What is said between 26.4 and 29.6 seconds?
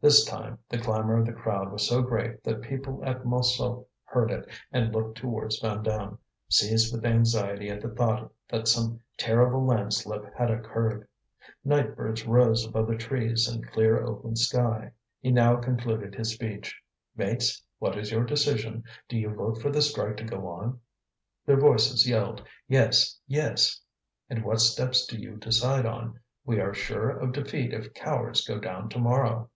We are sure of defeat if cowards go down to morrow."